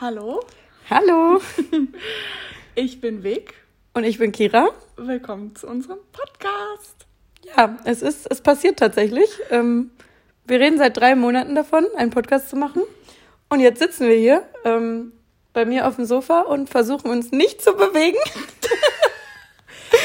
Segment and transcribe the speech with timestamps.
[0.00, 0.40] Hallo,
[0.90, 1.40] Hallo.
[2.74, 3.54] ich bin Vic.
[3.94, 4.68] Und ich bin Kira.
[4.96, 7.06] Willkommen zu unserem Podcast.
[7.56, 9.28] Ja, es ist, es passiert tatsächlich.
[9.50, 9.90] Ähm,
[10.46, 12.82] wir reden seit drei Monaten davon, einen Podcast zu machen.
[13.48, 15.12] Und jetzt sitzen wir hier ähm,
[15.52, 18.18] bei mir auf dem Sofa und versuchen uns nicht zu bewegen.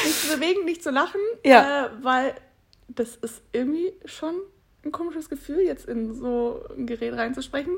[0.06, 1.86] Nicht zu bewegen, nicht zu lachen, Ja.
[1.86, 2.34] äh, weil
[2.88, 4.34] das ist irgendwie schon
[4.86, 7.78] ein komisches Gefühl, jetzt in so ein Gerät reinzusprechen.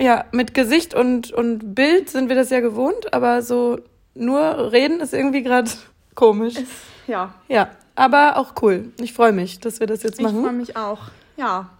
[0.00, 3.78] Ja, mit Gesicht und, und Bild sind wir das ja gewohnt, aber so
[4.14, 5.70] nur reden ist irgendwie gerade
[6.14, 6.54] komisch.
[6.56, 6.68] Es,
[7.06, 8.92] ja, Ja, aber auch cool.
[9.00, 10.56] Ich freue mich, dass wir das jetzt ich freue machen.
[10.56, 10.98] mich auch.
[11.36, 11.70] Ja.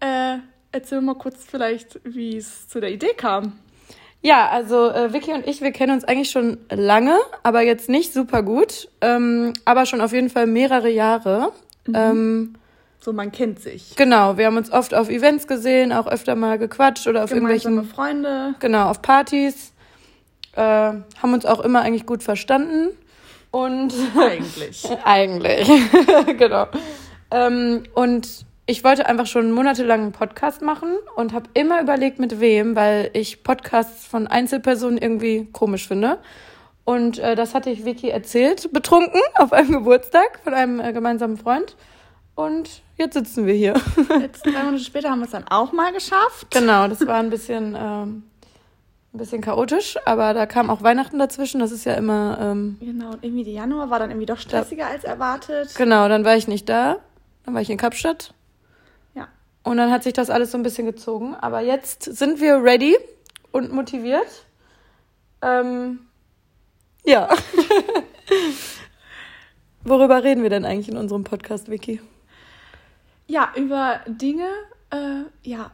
[0.00, 0.38] Äh,
[0.72, 3.52] erzähl mal kurz vielleicht, wie es zu der Idee kam.
[4.20, 8.12] Ja, also äh, Vicky und ich, wir kennen uns eigentlich schon lange, aber jetzt nicht
[8.12, 11.52] super gut, ähm, aber schon auf jeden Fall mehrere Jahre.
[11.92, 12.54] Ähm,
[13.04, 13.96] So, man kennt sich.
[13.96, 17.80] genau, wir haben uns oft auf Events gesehen, auch öfter mal gequatscht oder auf Gemeinsame
[17.80, 18.54] irgendwelchen, Freunde.
[18.60, 19.72] genau, auf Partys.
[20.54, 22.90] Äh, haben uns auch immer eigentlich gut verstanden
[23.50, 24.88] und Eigentlich.
[25.04, 25.68] Eigentlich,
[26.38, 26.66] genau.
[27.30, 32.38] Ähm, und ich wollte einfach schon monatelang einen Podcast machen und habe immer überlegt, mit
[32.40, 36.18] wem, weil ich Podcasts von Einzelpersonen irgendwie komisch finde.
[36.84, 41.36] Und äh, das hatte ich Vicky erzählt, betrunken auf einem Geburtstag von einem äh, gemeinsamen
[41.36, 41.76] Freund.
[42.34, 43.74] Und jetzt sitzen wir hier.
[44.20, 46.50] Jetzt, drei Monate später haben wir es dann auch mal geschafft.
[46.50, 48.22] genau, das war ein bisschen, ähm,
[49.12, 51.60] ein bisschen chaotisch, aber da kam auch Weihnachten dazwischen.
[51.60, 54.86] Das ist ja immer, ähm, Genau, und irgendwie der Januar war dann irgendwie doch stressiger
[54.86, 55.74] als erwartet.
[55.76, 56.96] genau, dann war ich nicht da.
[57.44, 58.32] Dann war ich in Kapstadt.
[59.14, 59.28] Ja.
[59.62, 61.34] Und dann hat sich das alles so ein bisschen gezogen.
[61.34, 62.96] Aber jetzt sind wir ready
[63.50, 64.46] und motiviert.
[65.42, 66.00] Ähm,
[67.04, 67.28] ja.
[69.84, 72.00] Worüber reden wir denn eigentlich in unserem Podcast, Vicky?
[73.32, 74.46] Ja, über Dinge,
[74.90, 75.70] äh, ja,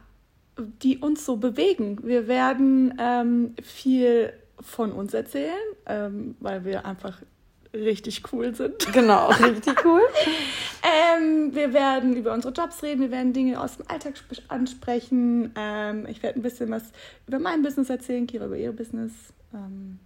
[0.57, 1.97] die uns so bewegen.
[2.03, 5.51] Wir werden ähm, viel von uns erzählen,
[5.85, 7.21] ähm, weil wir einfach
[7.73, 8.87] richtig cool sind.
[8.93, 10.01] Genau, richtig cool.
[10.81, 15.51] Ähm, wir werden über unsere Jobs reden, wir werden Dinge aus dem Alltag sp- ansprechen.
[15.57, 16.83] Ähm, ich werde ein bisschen was
[17.27, 19.11] über mein Business erzählen, Kira über ihr Business.
[19.53, 19.99] Ähm,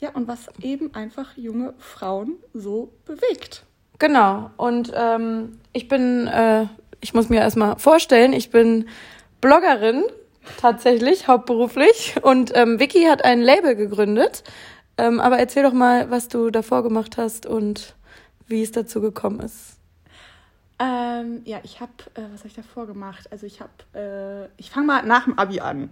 [0.00, 3.64] ja, und was eben einfach junge Frauen so bewegt.
[4.00, 4.50] Genau.
[4.56, 6.66] Und ähm, ich bin, äh,
[7.00, 8.88] ich muss mir erstmal vorstellen, ich bin
[9.40, 10.04] Bloggerin
[10.60, 12.14] tatsächlich, hauptberuflich.
[12.22, 14.42] Und ähm, Vicky hat ein Label gegründet.
[14.98, 17.94] Ähm, aber erzähl doch mal, was du davor gemacht hast und
[18.46, 19.76] wie es dazu gekommen ist.
[20.78, 23.28] Ähm, ja, ich habe, äh, was habe ich davor gemacht?
[23.30, 25.90] Also ich habe, äh, ich fange mal nach dem Abi an.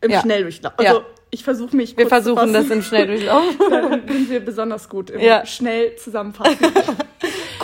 [0.00, 0.20] Im Ja.
[0.20, 0.74] Schnelldurchlauf.
[0.80, 0.90] Ja.
[0.90, 3.44] Also ich versuche mich Wir versuchen das im Schnelldurchlauf.
[3.70, 5.44] Dann sind wir besonders gut im Ja.
[5.46, 6.58] schnell zusammenfassen.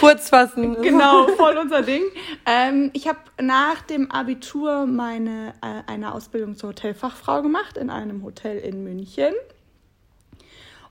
[0.00, 0.76] Kurz fassen.
[0.82, 2.02] genau, voll unser Ding.
[2.46, 8.24] Ähm, ich habe nach dem Abitur meine äh, eine Ausbildung zur Hotelfachfrau gemacht in einem
[8.24, 9.34] Hotel in München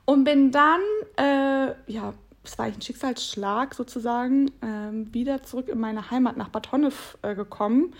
[0.06, 0.81] und bin dann,
[1.18, 6.72] äh, ja, es war ein Schicksalsschlag sozusagen, ähm, wieder zurück in meine Heimat nach Bad
[6.72, 7.96] Honnef äh, gekommen.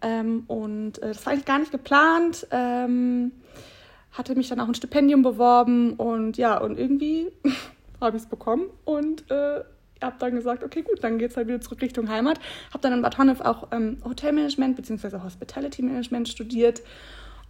[0.00, 2.46] Ähm, und äh, das war eigentlich gar nicht geplant.
[2.50, 3.32] Ähm,
[4.12, 7.32] hatte mich dann auch ein Stipendium beworben und ja, und irgendwie
[8.00, 9.62] habe ich es bekommen und äh,
[10.02, 12.38] habe dann gesagt, okay, gut, dann geht's halt wieder zurück Richtung Heimat.
[12.70, 15.18] Habe dann in Bad Honnef auch ähm, Hotelmanagement bzw.
[15.22, 16.82] Hospitality Management studiert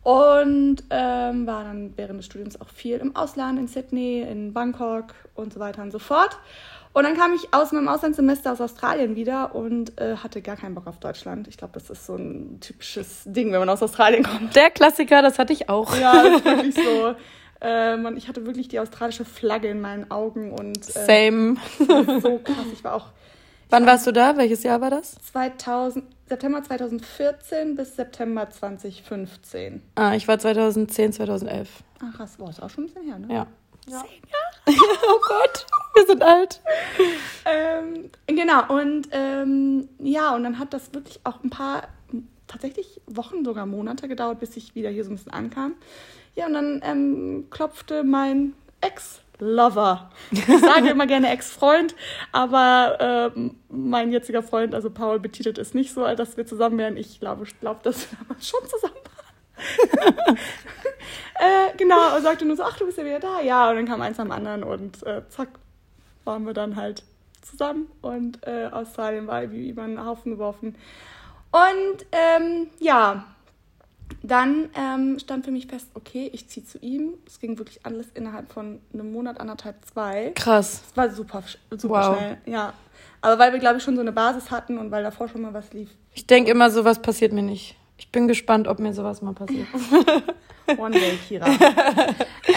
[0.03, 5.15] und ähm, war dann während des Studiums auch viel im Ausland, in Sydney, in Bangkok
[5.35, 6.39] und so weiter und so fort.
[6.95, 10.75] Und dann kam ich aus meinem Auslandssemester aus Australien wieder und äh, hatte gar keinen
[10.75, 11.49] Bock auf Deutschland.
[11.49, 14.55] Ich glaube, das ist so ein typisches Ding, wenn man aus Australien kommt.
[14.55, 15.97] Der Klassiker, das hatte ich auch.
[15.97, 17.15] Ja, das ist wirklich so.
[17.63, 21.57] Äh, man, ich hatte wirklich die australische Flagge in meinen Augen und äh, Same.
[22.21, 22.67] so krass.
[22.73, 23.07] Ich war auch
[23.73, 24.37] Wann warst du da?
[24.37, 25.15] Welches Jahr war das?
[25.33, 29.81] 2000, September 2014 bis September 2015.
[29.95, 31.83] Ah, ich war 2010, 2011.
[32.05, 33.33] Ach krass, boah, ist auch schon ein bisschen her, ne?
[33.33, 33.47] Ja.
[33.87, 34.05] Ja.
[34.69, 36.61] oh Gott, wir sind alt.
[37.47, 41.89] Ähm, genau, und ähm, ja, und dann hat das wirklich auch ein paar,
[42.47, 45.77] tatsächlich Wochen, sogar Monate gedauert, bis ich wieder hier so ein bisschen ankam.
[46.35, 50.11] Ja, und dann ähm, klopfte mein Ex-Lover.
[50.31, 51.95] Ich sage immer gerne Ex-Freund,
[52.33, 56.97] aber ähm, mein jetziger Freund, also Paul, betitelt es nicht so, dass wir zusammen wären.
[56.97, 60.37] Ich glaube, ich dass wir schon zusammen waren.
[61.35, 63.41] äh, genau, und sagte nur so, ach, du bist ja wieder da.
[63.41, 65.49] Ja, und dann kam eins am anderen und äh, zack,
[66.25, 67.05] waren wir dann halt
[67.43, 70.77] zusammen und äh, Australien war wie über einen Haufen geworfen.
[71.51, 73.27] Und ähm, ja,
[74.23, 77.15] dann ähm, stand für mich fest, okay, ich ziehe zu ihm.
[77.27, 80.33] Es ging wirklich alles innerhalb von einem Monat, anderthalb, zwei.
[80.35, 80.83] Krass.
[80.91, 82.17] Es war super, super Wow.
[82.17, 82.73] schnell, ja.
[83.21, 85.55] Aber weil wir, glaube ich, schon so eine Basis hatten und weil davor schon mal
[85.55, 85.91] was lief.
[86.15, 87.77] Ich denke immer, sowas passiert mir nicht.
[87.97, 89.69] Ich bin gespannt, ob mir sowas mal passiert.
[90.77, 91.47] One Day Kira.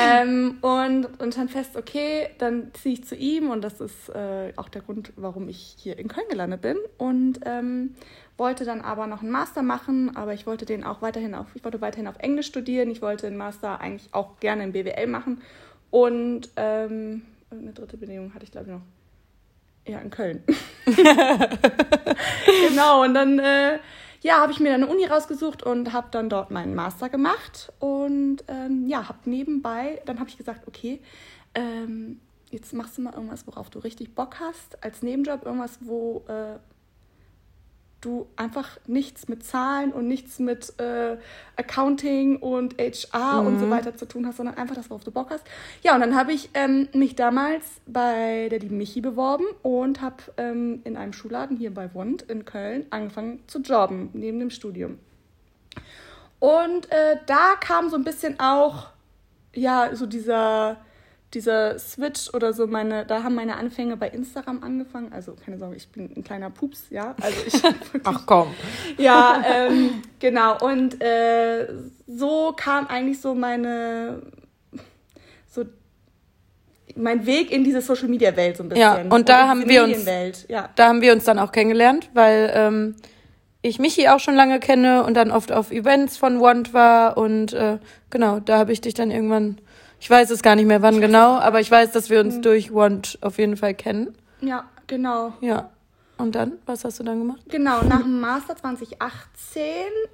[0.06, 4.54] Ähm, und, und stand fest, okay, dann ziehe ich zu ihm und das ist äh,
[4.56, 6.78] auch der Grund, warum ich hier in Köln gelandet bin.
[6.98, 7.96] Und ähm,
[8.38, 11.64] wollte dann aber noch einen Master machen, aber ich wollte den auch weiterhin auf, ich
[11.64, 12.90] wollte weiterhin auf Englisch studieren.
[12.90, 15.42] Ich wollte den Master eigentlich auch gerne in BWL machen.
[15.90, 17.22] Und ähm,
[17.52, 18.82] eine dritte Bedingung hatte ich, glaube ich, noch.
[19.88, 20.44] Ja, in Köln.
[22.70, 23.80] genau, und dann äh,
[24.26, 27.72] ja, habe ich mir dann eine Uni rausgesucht und habe dann dort meinen Master gemacht.
[27.78, 31.00] Und ähm, ja, habe nebenbei, dann habe ich gesagt, okay,
[31.54, 32.20] ähm,
[32.50, 36.58] jetzt machst du mal irgendwas, worauf du richtig Bock hast, als Nebenjob, irgendwas, wo äh,
[38.06, 41.18] du einfach nichts mit Zahlen und nichts mit äh,
[41.56, 43.48] Accounting und HR mhm.
[43.48, 43.72] und so mhm.
[43.72, 45.44] weiter zu tun hast, sondern einfach das, worauf du Bock hast.
[45.84, 50.18] Ja, und dann habe ich ähm, mich damals bei der lieben Michi beworben und habe
[50.38, 55.00] ähm, in einem Schulladen hier bei Wund in Köln angefangen zu jobben, neben dem Studium.
[56.40, 58.88] Und äh, da kam so ein bisschen auch,
[59.54, 60.78] ja, so dieser
[61.36, 65.12] dieser Switch oder so meine, da haben meine Anfänge bei Instagram angefangen.
[65.14, 67.14] Also keine Sorge, ich bin ein kleiner Pups, ja.
[67.22, 67.62] Also ich
[68.04, 68.56] Ach komm.
[68.98, 70.58] Ja, ähm, genau.
[70.60, 71.68] Und äh,
[72.08, 74.22] so kam eigentlich so meine
[75.48, 75.66] so
[76.96, 78.82] mein Weg in diese Social Media Welt so ein bisschen.
[78.82, 80.06] Ja, und da und haben wir uns
[80.48, 80.70] ja.
[80.76, 82.96] da haben wir uns dann auch kennengelernt, weil ähm,
[83.62, 87.52] ich Michi auch schon lange kenne und dann oft auf Events von Want war und
[87.54, 87.80] äh,
[88.10, 89.58] genau, da habe ich dich dann irgendwann
[90.06, 92.42] ich weiß es gar nicht mehr, wann genau, aber ich weiß, dass wir uns mhm.
[92.44, 94.16] durch Want auf jeden Fall kennen.
[94.40, 95.34] Ja, genau.
[95.42, 95.72] Ja.
[96.20, 97.42] Und dann, was hast du dann gemacht?
[97.50, 99.64] Genau, nach dem Master 2018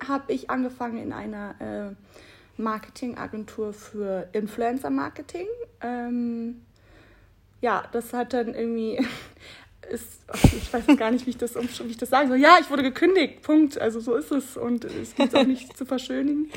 [0.07, 5.47] habe ich angefangen in einer äh, Marketingagentur für Influencer-Marketing.
[5.81, 6.61] Ähm,
[7.59, 9.05] ja, das hat dann irgendwie
[9.89, 12.37] ist, ich weiß gar nicht, wie ich das, wie ich das sagen soll.
[12.37, 13.79] Ja, ich wurde gekündigt, Punkt.
[13.79, 16.49] Also so ist es und es gibt auch nicht zu verschönigen.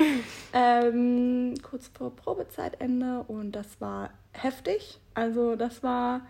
[0.53, 4.99] Ähm, kurz vor Probezeitende und das war heftig.
[5.13, 6.21] Also das war,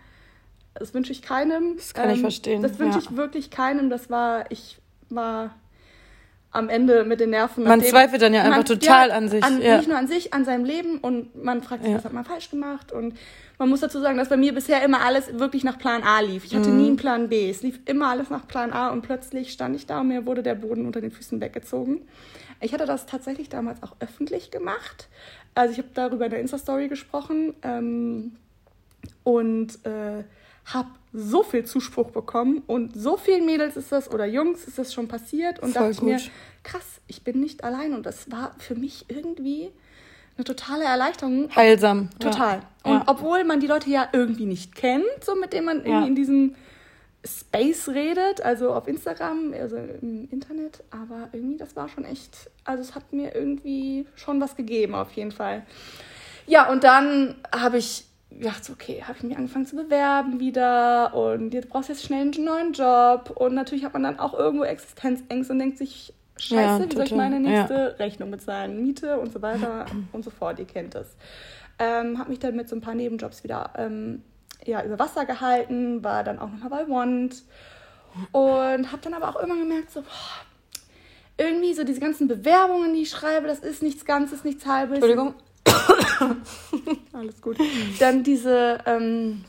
[0.74, 1.76] das wünsche ich keinem.
[1.76, 2.62] Das kann ähm, ich verstehen.
[2.62, 3.04] Das wünsche ja.
[3.04, 3.90] ich wirklich keinem.
[3.90, 4.78] Das war, ich
[5.08, 5.54] war
[6.56, 7.64] am Ende mit den Nerven.
[7.64, 9.44] Man zweifelt dann ja einfach total ja, an sich.
[9.44, 9.76] An, ja.
[9.76, 12.50] Nicht nur an sich, an seinem Leben und man fragt sich, was hat man falsch
[12.50, 13.14] gemacht und
[13.58, 16.44] man muss dazu sagen, dass bei mir bisher immer alles wirklich nach Plan A lief.
[16.44, 16.76] Ich hatte mhm.
[16.76, 17.48] nie einen Plan B.
[17.48, 20.42] Es lief immer alles nach Plan A und plötzlich stand ich da und mir wurde
[20.42, 22.02] der Boden unter den Füßen weggezogen.
[22.60, 25.08] Ich hatte das tatsächlich damals auch öffentlich gemacht.
[25.54, 28.36] Also ich habe darüber in der Insta-Story gesprochen ähm,
[29.24, 30.24] und äh,
[30.66, 34.92] habe so viel Zuspruch bekommen und so vielen Mädels ist das oder Jungs ist das
[34.92, 36.08] schon passiert und Voll dachte gut.
[36.08, 36.20] mir,
[36.62, 39.70] krass, ich bin nicht allein und das war für mich irgendwie
[40.36, 41.48] eine totale Erleichterung.
[41.56, 42.10] Heilsam.
[42.18, 42.58] Total.
[42.84, 42.92] Ja.
[42.92, 43.04] Und ja.
[43.06, 46.54] obwohl man die Leute ja irgendwie nicht kennt, so mit denen man irgendwie in diesem
[47.24, 52.82] Space redet, also auf Instagram, also im Internet, aber irgendwie, das war schon echt, also
[52.82, 55.66] es hat mir irgendwie schon was gegeben, auf jeden Fall.
[56.46, 58.04] Ja, und dann habe ich
[58.38, 62.22] gedacht, okay, habe ich mich angefangen zu bewerben wieder und jetzt brauchst du jetzt schnell
[62.22, 66.82] einen neuen Job und natürlich hat man dann auch irgendwo Existenzängste und denkt sich, Scheiße,
[66.82, 67.86] ja, wie soll ich meine nächste ja.
[68.04, 68.82] Rechnung bezahlen?
[68.82, 71.16] Miete und so weiter und so fort, ihr kennt es.
[71.78, 74.22] Ähm, habe mich dann mit so ein paar Nebenjobs wieder ähm,
[74.64, 77.42] ja, über Wasser gehalten, war dann auch nochmal bei Want
[78.32, 80.46] und habe dann aber auch immer gemerkt, so, boah,
[81.38, 84.96] irgendwie so diese ganzen Bewerbungen, die ich schreibe, das ist nichts Ganzes, nichts Halbes.
[84.96, 85.34] Entschuldigung.
[87.12, 87.58] Alles gut.
[87.98, 89.44] Dann diese, ähm,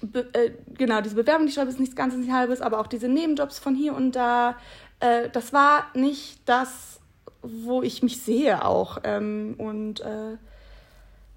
[0.00, 2.86] Be äh, genau, diese Bewerbung, die ich schreibe, ist nichts Ganzes, nichts Halbes, aber auch
[2.86, 4.56] diese Nebenjobs von hier und da,
[5.00, 7.00] äh, das war nicht das,
[7.42, 8.98] wo ich mich sehe auch.
[9.04, 10.36] Ähm, und äh,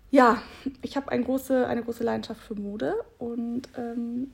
[0.10, 0.42] ja,
[0.82, 4.32] ich habe ein große, eine große Leidenschaft für Mode und ähm,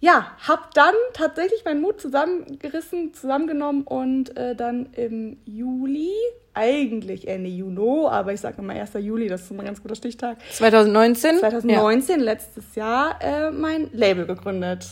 [0.00, 6.12] ja, habe dann tatsächlich meinen Mut zusammengerissen, zusammengenommen und äh, dann im Juli,
[6.60, 8.92] eigentlich Ende Juni, aber ich sage immer 1.
[9.00, 10.36] Juli, das ist immer ein ganz guter Stichtag.
[10.52, 11.38] 2019?
[11.38, 12.24] 2019, ja.
[12.24, 14.86] letztes Jahr, äh, mein Label gegründet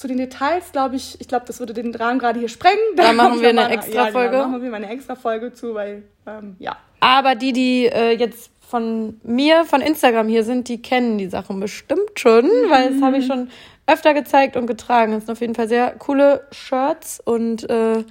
[0.00, 2.78] zu den Details, glaube ich, ich glaube, das würde den Rahmen gerade hier sprengen.
[2.96, 4.38] Da, da machen wir eine extra ja, Folge.
[4.38, 6.78] Da machen wir mal eine extra Folge zu, weil, ähm, ja.
[7.00, 11.60] Aber die, die äh, jetzt von mir, von Instagram hier sind, die kennen die Sachen
[11.60, 12.70] bestimmt schon, mhm.
[12.70, 13.50] weil das habe ich schon
[13.90, 15.12] öfter gezeigt und getragen.
[15.12, 18.04] Das sind auf jeden Fall sehr coole Shirts und äh,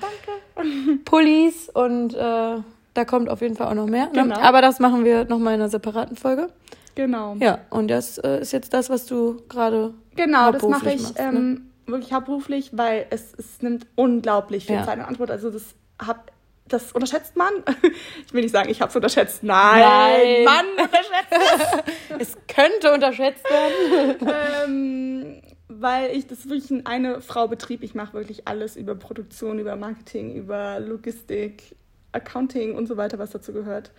[1.06, 2.58] Pullis und äh,
[2.94, 4.06] da kommt auf jeden Fall auch noch mehr.
[4.08, 4.24] Ne?
[4.24, 4.40] Genau.
[4.40, 6.50] Aber das machen wir nochmal in einer separaten Folge.
[6.96, 7.36] Genau.
[7.40, 9.94] Ja, und das äh, ist jetzt das, was du gerade.
[10.16, 11.02] Genau, das mache ich.
[11.02, 11.26] Machst, ne?
[11.26, 14.86] ähm, wirklich hauptberuflich, weil es, es nimmt unglaublich viel ja.
[14.86, 15.32] Zeit und Antwort.
[15.32, 16.32] Also das hab,
[16.68, 17.52] das unterschätzt man.
[18.26, 19.44] Ich will nicht sagen, ich habe es unterschätzt.
[19.44, 22.20] Nein, Nein, Mann unterschätzt es.
[22.20, 24.28] es könnte unterschätzt werden.
[24.68, 25.39] ähm,
[25.70, 27.84] weil ich das wirklich ein eine Frau Betrieb.
[27.84, 31.76] Ich mache wirklich alles über Produktion, über Marketing, über Logistik,
[32.12, 33.92] Accounting und so weiter, was dazu gehört.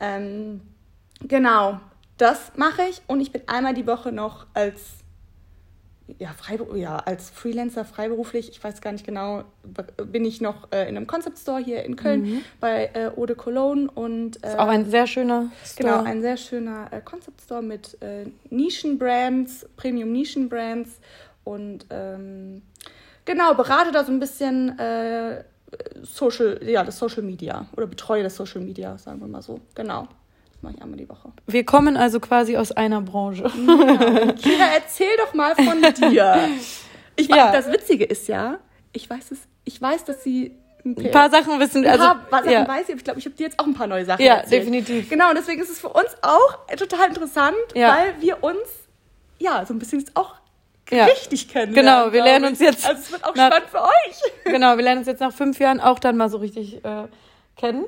[0.00, 0.60] Ähm,
[1.22, 1.80] genau,
[2.18, 5.03] das mache ich und ich bin einmal die Woche noch als
[6.18, 6.34] ja,
[6.74, 9.44] ja, als Freelancer freiberuflich, ich weiß gar nicht genau,
[9.96, 12.40] bin ich noch äh, in einem Concept Store hier in Köln mhm.
[12.60, 15.88] bei äh, Eau de Cologne und äh, ist auch ein sehr schöner Store.
[15.88, 21.00] Genau, ein sehr schöner äh, Concept Store mit äh, Nischenbrands, Premium Nischenbrands
[21.42, 22.62] und ähm,
[23.24, 25.42] genau, berate da so ein bisschen äh,
[26.02, 29.60] Social, ja, das Social Media oder betreue das Social Media, sagen wir mal so.
[29.74, 30.06] Genau
[30.64, 31.32] mache ich einmal die Woche.
[31.46, 33.44] Wir kommen also quasi aus einer Branche.
[33.44, 34.32] Ja.
[34.32, 35.80] Kira, erzähl doch mal von
[36.10, 36.48] dir.
[37.16, 37.52] Ich ja.
[37.52, 38.58] das Witzige ist ja,
[38.92, 41.86] ich weiß es, ich weiß, dass sie ein, ein paar Sachen wissen.
[41.86, 42.68] Also, ein paar Sachen ja.
[42.68, 42.96] weiß ich.
[42.96, 44.62] Ich glaube, ich habe dir jetzt auch ein paar neue Sachen Ja, erzählt.
[44.62, 45.08] definitiv.
[45.08, 47.96] Genau, und deswegen ist es für uns auch total interessant, ja.
[47.96, 48.68] weil wir uns
[49.38, 50.34] ja so ein bisschen jetzt auch
[50.90, 51.04] ja.
[51.06, 51.72] richtig kennen.
[51.72, 52.86] Genau, wir lernen uns jetzt.
[52.86, 54.32] Also es wird auch nach, spannend für euch.
[54.44, 57.04] Genau, wir lernen uns jetzt nach fünf Jahren auch dann mal so richtig äh,
[57.56, 57.86] kennen.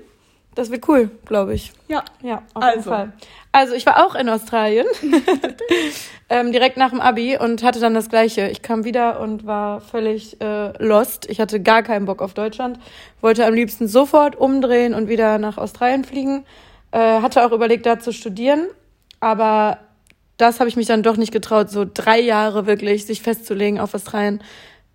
[0.57, 1.71] Das wird cool, glaube ich.
[1.87, 2.03] Ja.
[2.23, 2.77] Ja, auf also.
[2.77, 3.13] jeden Fall.
[3.53, 4.87] Also, ich war auch in Australien,
[6.31, 8.49] ähm, direkt nach dem Abi und hatte dann das Gleiche.
[8.49, 11.29] Ich kam wieder und war völlig äh, lost.
[11.29, 12.81] Ich hatte gar keinen Bock auf Deutschland,
[13.21, 16.45] wollte am liebsten sofort umdrehen und wieder nach Australien fliegen.
[16.91, 18.67] Äh, hatte auch überlegt, da zu studieren,
[19.21, 19.79] aber
[20.39, 23.95] das habe ich mich dann doch nicht getraut, so drei Jahre wirklich sich festzulegen auf
[23.95, 24.43] Australien.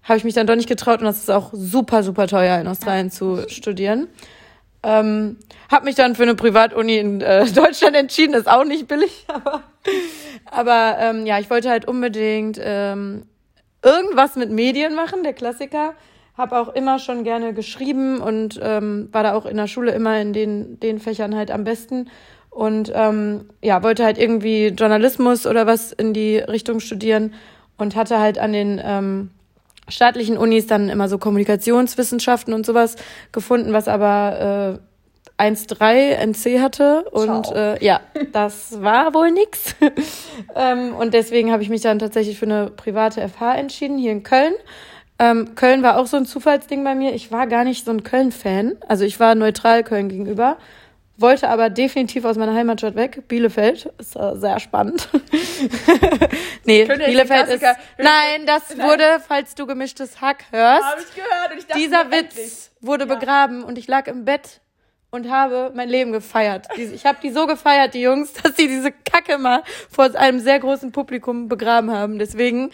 [0.04, 2.68] Habe ich mich dann doch nicht getraut und das ist auch super, super teuer in
[2.68, 3.14] Australien ja.
[3.14, 4.08] zu studieren.
[4.84, 5.38] Ähm,
[5.70, 9.64] hab mich dann für eine Privatuni in äh, Deutschland entschieden, ist auch nicht billig, aber,
[10.50, 13.24] aber ähm, ja, ich wollte halt unbedingt ähm,
[13.84, 15.94] irgendwas mit Medien machen, der Klassiker.
[16.38, 20.20] Hab auch immer schon gerne geschrieben und ähm, war da auch in der Schule immer
[20.20, 22.10] in den, den Fächern halt am besten.
[22.50, 27.34] Und ähm, ja, wollte halt irgendwie Journalismus oder was in die Richtung studieren
[27.78, 29.32] und hatte halt an den ähm,
[29.88, 32.96] staatlichen Unis dann immer so Kommunikationswissenschaften und sowas
[33.32, 34.92] gefunden, was aber äh,
[35.42, 37.04] 1,3 NC hatte.
[37.12, 39.76] Und äh, ja, das war wohl nix.
[40.56, 44.24] ähm, und deswegen habe ich mich dann tatsächlich für eine private FH entschieden, hier in
[44.24, 44.54] Köln.
[45.18, 47.14] Ähm, Köln war auch so ein Zufallsding bei mir.
[47.14, 48.78] Ich war gar nicht so ein Köln-Fan.
[48.88, 50.58] Also ich war neutral Köln gegenüber
[51.22, 53.28] wollte aber definitiv aus meiner Heimatstadt weg.
[53.28, 55.08] Bielefeld ist äh, sehr spannend.
[56.66, 57.62] nee, Bielefeld ist.
[57.98, 58.88] Nein, das nein.
[58.88, 60.84] wurde, falls du gemischtes Hack hörst.
[60.84, 62.72] Hab ich gehört und ich dachte, dieser Witz endlich.
[62.82, 63.16] wurde ja.
[63.16, 64.62] begraben und ich lag im Bett
[65.12, 66.68] und habe mein Leben gefeiert.
[66.78, 70.60] Ich habe die so gefeiert, die Jungs, dass sie diese Kacke mal vor einem sehr
[70.60, 72.20] großen Publikum begraben haben.
[72.20, 72.72] Deswegen,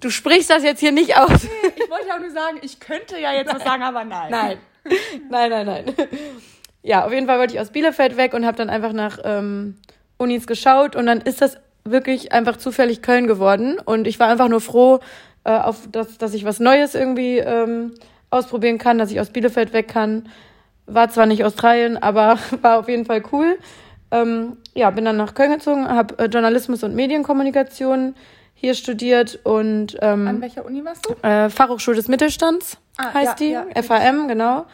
[0.00, 1.44] du sprichst das jetzt hier nicht aus.
[1.76, 3.56] Ich wollte auch nur sagen, ich könnte ja jetzt nein.
[3.56, 4.30] was sagen, aber nein.
[4.30, 4.58] Nein.
[5.28, 5.94] Nein, nein, nein
[6.88, 9.76] ja, auf jeden Fall wollte ich aus Bielefeld weg und habe dann einfach nach ähm,
[10.16, 14.48] Unis geschaut und dann ist das wirklich einfach zufällig Köln geworden und ich war einfach
[14.48, 15.00] nur froh,
[15.44, 17.92] äh, auf das, dass ich was Neues irgendwie ähm,
[18.30, 20.30] ausprobieren kann, dass ich aus Bielefeld weg kann.
[20.86, 23.58] War zwar nicht Australien, aber war auf jeden Fall cool.
[24.10, 28.14] Ähm, ja, bin dann nach Köln gezogen, habe äh, Journalismus und Medienkommunikation
[28.54, 31.12] hier studiert und ähm, an welcher Uni warst du?
[31.22, 34.64] Äh, Fachhochschule des Mittelstands ah, heißt ja, die, ja, FAM, genau.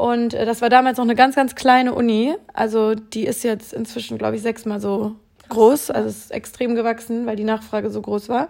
[0.00, 2.34] Und äh, das war damals noch eine ganz, ganz kleine Uni.
[2.54, 5.16] Also die ist jetzt inzwischen, glaube ich, sechsmal so
[5.50, 5.90] groß.
[5.90, 8.48] Also ist extrem gewachsen, weil die Nachfrage so groß war.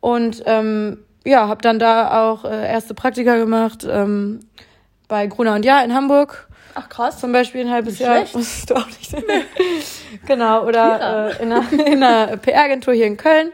[0.00, 4.40] Und ähm, ja, habe dann da auch äh, erste Praktika gemacht ähm,
[5.06, 6.48] bei Gruner und Jahr in Hamburg.
[6.74, 7.20] Ach krass.
[7.20, 8.22] Zum Beispiel ein halbes Jahr.
[8.22, 9.14] Wusstest du auch nicht.
[10.26, 13.52] genau, oder äh, in einer, in einer PR-Agentur hier in Köln.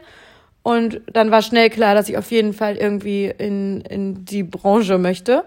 [0.63, 4.97] Und dann war schnell klar, dass ich auf jeden Fall irgendwie in, in die Branche
[4.97, 5.43] möchte.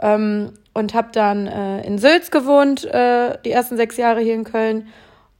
[0.00, 4.44] Ähm, und habe dann äh, in Sülz gewohnt, äh, die ersten sechs Jahre hier in
[4.44, 4.88] Köln.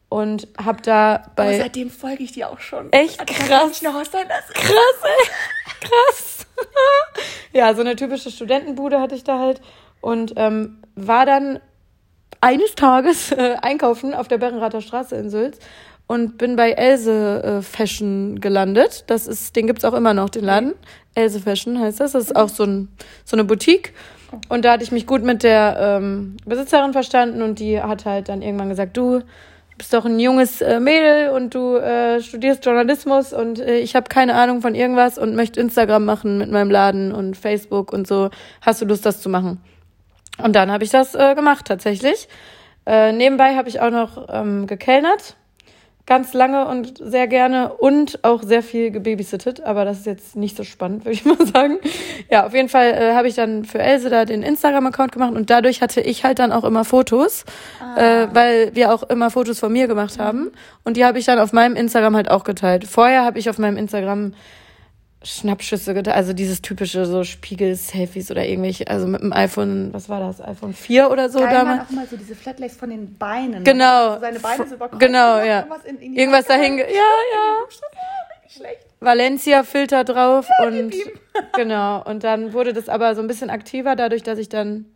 [0.08, 1.48] Und habe da bei.
[1.48, 2.92] Aber seitdem folge ich dir auch schon.
[2.92, 3.82] Echt krass.
[3.82, 5.28] Noch aus deiner krass, ey.
[5.80, 6.46] Krass.
[7.52, 9.60] ja, so eine typische Studentenbude hatte ich da halt.
[10.00, 11.58] Und ähm, war dann
[12.40, 15.58] eines Tages äh, einkaufen auf der Berrenrather Straße in Sülz
[16.06, 19.04] und bin bei Else äh, Fashion gelandet.
[19.08, 20.74] Das ist, den gibt's auch immer noch, den Laden.
[21.14, 22.12] Else Fashion heißt das.
[22.12, 22.88] Das ist auch so, ein,
[23.24, 23.92] so eine Boutique.
[24.48, 28.28] Und da hatte ich mich gut mit der ähm, Besitzerin verstanden und die hat halt
[28.28, 29.22] dann irgendwann gesagt, du
[29.78, 34.08] bist doch ein junges äh, Mädel und du äh, studierst Journalismus und äh, ich habe
[34.08, 38.30] keine Ahnung von irgendwas und möchte Instagram machen mit meinem Laden und Facebook und so.
[38.62, 39.60] Hast du Lust, das zu machen?
[40.38, 42.28] Und dann habe ich das äh, gemacht tatsächlich.
[42.86, 45.36] Äh, nebenbei habe ich auch noch ähm, gekellnert
[46.06, 50.56] ganz lange und sehr gerne und auch sehr viel gebabysittet, aber das ist jetzt nicht
[50.56, 51.78] so spannend, würde ich mal sagen.
[52.30, 55.50] Ja, auf jeden Fall äh, habe ich dann für Else da den Instagram-Account gemacht und
[55.50, 57.44] dadurch hatte ich halt dann auch immer Fotos,
[57.80, 58.22] ah.
[58.22, 60.52] äh, weil wir auch immer Fotos von mir gemacht haben
[60.84, 62.84] und die habe ich dann auf meinem Instagram halt auch geteilt.
[62.84, 64.32] Vorher habe ich auf meinem Instagram
[65.26, 70.20] Schnappschüsse getan, also dieses typische so Spiegel-Selfies oder irgendwelche, also mit dem iPhone, was war
[70.20, 71.82] das, iPhone 4 oder so Geil damals.
[71.82, 73.64] auch mal so diese Flatlays von den Beinen.
[73.64, 74.14] Genau.
[74.14, 75.60] So seine Beine so über Kreuz Genau, ja.
[75.60, 77.64] Irgendwas, in, in Irgendwas dahin, ja, ja.
[77.64, 78.68] Ah.
[79.00, 81.12] Valencia-Filter drauf und ihm.
[81.56, 82.02] genau.
[82.04, 84.86] Und dann wurde das aber so ein bisschen aktiver, dadurch, dass ich dann,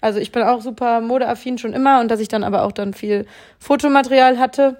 [0.00, 2.94] also ich bin auch super modeaffin schon immer und dass ich dann aber auch dann
[2.94, 3.26] viel
[3.58, 4.76] Fotomaterial hatte.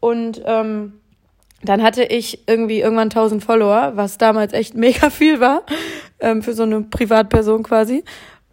[0.00, 0.99] Und ähm,
[1.62, 5.62] dann hatte ich irgendwie irgendwann 1000 Follower, was damals echt mega viel war,
[6.20, 8.04] ähm, für so eine Privatperson quasi.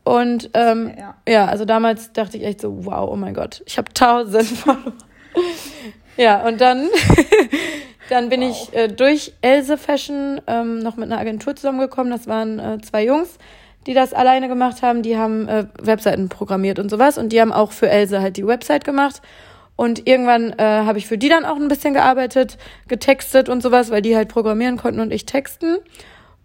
[0.03, 1.15] Und ähm, Ja.
[1.27, 4.93] ja, also damals dachte ich echt so, wow, oh mein Gott, ich habe 1000 Follower.
[6.17, 6.87] ja, und dann,
[8.09, 8.69] dann bin Wow.
[8.71, 12.11] ich äh, durch Else Fashion ähm, noch mit einer Agentur zusammengekommen.
[12.11, 13.37] Das waren äh, zwei Jungs,
[13.85, 15.01] die das alleine gemacht haben.
[15.01, 17.17] Die haben äh, Webseiten programmiert und sowas.
[17.17, 19.21] Und die haben auch für Else halt die Website gemacht.
[19.77, 22.57] Und irgendwann äh, habe ich für die dann auch ein bisschen gearbeitet,
[22.87, 25.77] getextet und sowas, weil die halt programmieren konnten und ich texten.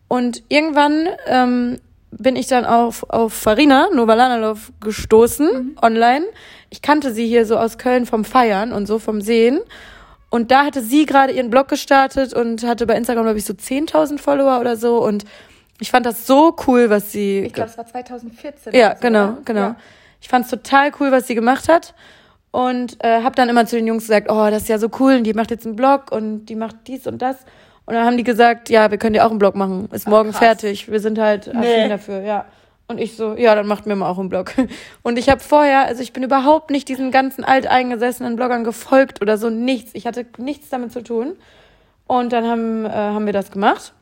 [0.06, 6.26] Und irgendwann ähm, bin ich dann auf, auf Farina Novalanalov gestoßen, online.
[6.68, 9.60] Ich kannte sie hier so aus Köln vom Feiern und so, vom Sehen.
[10.28, 13.54] Und da hatte sie gerade ihren Blog gestartet und hatte bei Instagram, glaube ich, so
[13.54, 15.02] 10.000 Follower oder so.
[15.02, 15.24] Und
[15.80, 17.40] ich fand das so cool, was sie...
[17.40, 18.74] Ich glaube, es war 2014.
[18.74, 19.38] Ja, so, genau, oder?
[19.44, 19.60] genau.
[19.60, 19.76] Ja.
[20.20, 21.94] Ich fand's total cool, was sie gemacht hat.
[22.52, 25.16] Und äh, habe dann immer zu den Jungs gesagt, oh, das ist ja so cool,
[25.16, 27.38] und die macht jetzt einen Blog und die macht dies und das.
[27.86, 29.88] Und dann haben die gesagt, ja, wir können dir auch einen Blog machen.
[29.90, 30.38] Ist morgen krass.
[30.38, 30.90] fertig.
[30.90, 31.88] Wir sind halt Nee.
[31.88, 32.44] dafür, ja.
[32.88, 34.52] Und ich so, ja, dann macht mir mal auch einen Blog.
[35.02, 39.38] Und ich habe vorher, also ich bin überhaupt nicht diesen ganzen alteingesessenen Bloggern gefolgt oder
[39.38, 39.92] so, nichts.
[39.94, 41.32] Ich hatte nichts damit zu tun.
[42.06, 43.94] Und dann haben, äh, haben wir das gemacht.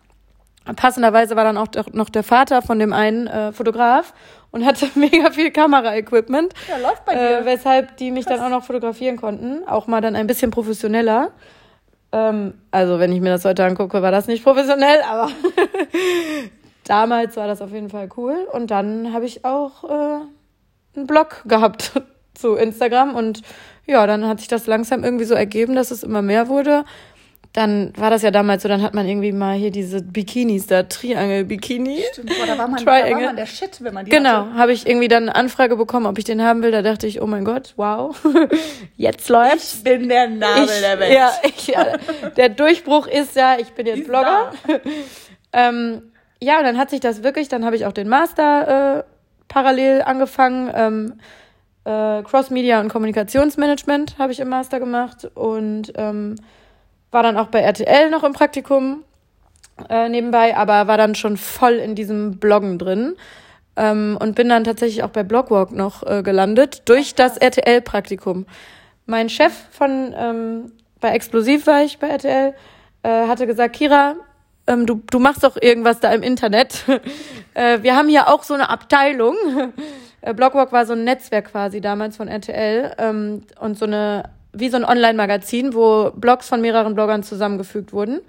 [0.77, 4.13] Passenderweise war dann auch noch der Vater von dem einen äh, Fotograf
[4.51, 6.55] und hatte mega viel Kameraequipment.
[6.69, 7.41] Ja, läuft bei dir.
[7.41, 9.67] Äh, weshalb die mich dann auch noch fotografieren konnten.
[9.67, 11.33] Auch mal dann ein bisschen professioneller.
[12.13, 15.31] Ähm, also, wenn ich mir das heute angucke, war das nicht professionell, aber
[16.85, 18.49] damals war das auf jeden Fall cool.
[18.53, 21.93] Und dann habe ich auch äh, einen Blog gehabt
[22.35, 23.15] zu Instagram.
[23.15, 23.43] Und
[23.87, 26.85] ja, dann hat sich das langsam irgendwie so ergeben, dass es immer mehr wurde.
[27.53, 30.85] Dann war das ja damals so, dann hat man irgendwie mal hier diese Bikinis da,
[30.85, 31.99] Triangle-Bikini.
[32.13, 34.73] Stimmt, boah, da war man, da war man der Shit, wenn man die Genau, habe
[34.73, 36.71] ich irgendwie dann eine Anfrage bekommen, ob ich den haben will.
[36.71, 38.17] Da dachte ich, oh mein Gott, wow,
[38.97, 39.79] jetzt läuft's.
[39.79, 41.13] Ich bin der Nabel Ich, der Welt.
[41.13, 41.87] ja, ich, ja,
[42.37, 44.53] der Durchbruch ist ja, ich bin jetzt Ist Blogger.
[45.53, 46.03] ähm,
[46.41, 49.03] ja, und dann hat sich das wirklich, dann habe ich auch den Master äh,
[49.49, 50.71] parallel angefangen.
[50.73, 51.15] Ähm,
[51.85, 56.37] äh, Cross-Media und Kommunikationsmanagement habe ich im Master gemacht und ähm,
[57.11, 59.05] war dann auch bei RTL noch im Praktikum
[59.89, 63.17] äh, nebenbei, aber war dann schon voll in diesem Bloggen drin.
[63.77, 68.47] Ähm, und bin dann tatsächlich auch bei Blogwalk noch äh, gelandet durch das RTL-Praktikum.
[69.07, 72.55] Mein Chef von ähm, bei Explosiv war ich bei RTL,
[73.03, 74.17] äh, hatte gesagt, Kira,
[74.67, 76.85] ähm, du, du machst doch irgendwas da im Internet.
[77.55, 79.35] äh, wir haben hier auch so eine Abteilung.
[80.21, 84.69] äh, Blogwalk war so ein Netzwerk quasi damals von RTL ähm, und so eine wie
[84.69, 88.21] so ein Online-Magazin, wo Blogs von mehreren Bloggern zusammengefügt wurden.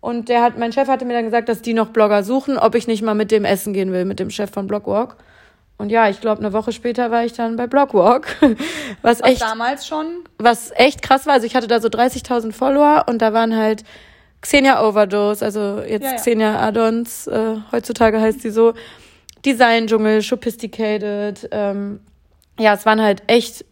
[0.00, 2.74] Und der hat, mein Chef hatte mir dann gesagt, dass die noch Blogger suchen, ob
[2.74, 5.16] ich nicht mal mit dem essen gehen will, mit dem Chef von Blogwalk.
[5.76, 8.36] Und ja, ich glaube, eine Woche später war ich dann bei Blogwalk,
[9.02, 10.24] was Was echt, damals schon.
[10.38, 11.34] was echt krass war.
[11.34, 13.84] Also ich hatte da so 30.000 Follower und da waren halt
[14.42, 16.16] Xenia Overdose, also jetzt Ja, ja.
[16.16, 18.72] Xenia Adons, äh, heutzutage heißt sie so,
[19.44, 22.00] Design Dschungel, Sophisticated, ähm,
[22.58, 23.64] ja, es waren halt echt,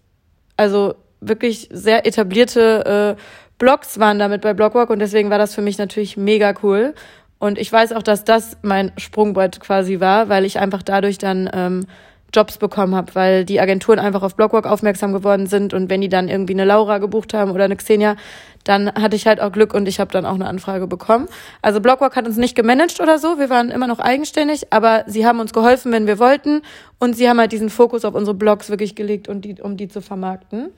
[0.57, 3.23] also wirklich sehr etablierte äh,
[3.59, 6.95] Blogs waren damit bei Blogwalk und deswegen war das für mich natürlich mega cool.
[7.41, 11.49] Und ich weiß auch, dass das mein Sprungbrett quasi war, weil ich einfach dadurch dann
[11.53, 11.87] ähm,
[12.35, 16.11] Jobs bekommen habe, weil die Agenturen einfach auf Blogwalk aufmerksam geworden sind und wenn die
[16.11, 18.17] dann irgendwie eine Laura gebucht haben oder eine Xenia,
[18.65, 21.27] dann hatte ich halt auch Glück und ich habe dann auch eine Anfrage bekommen.
[21.63, 25.27] Also Blogwalk hat uns nicht gemanagt oder so, wir waren immer noch eigenständig, aber sie
[25.27, 26.61] haben uns geholfen, wenn wir wollten
[26.99, 29.89] und sie haben halt diesen Fokus auf unsere Blogs wirklich gelegt, und die, um die
[29.89, 30.71] zu vermarkten.